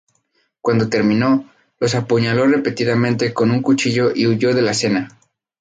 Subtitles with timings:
[0.61, 1.47] Cuando terminó,
[1.79, 5.19] los apuñaló repetidamente con un cuchillo y huyó de la escena.